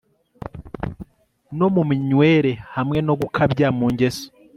no 1.57 1.67
mu 1.75 1.83
minywere 1.89 2.51
hamwe 2.75 2.97
no 3.07 3.13
gukabya 3.21 3.67
mu 3.77 3.85
ngeso 3.93 4.25